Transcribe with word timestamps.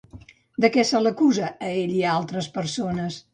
De 0.63 0.71
què 0.75 0.85
se 0.91 1.01
l'acusa 1.07 1.51
a 1.51 1.69
ell 1.83 1.93
i 1.99 2.01
a 2.07 2.15
altres 2.21 2.49
persones? 2.57 3.21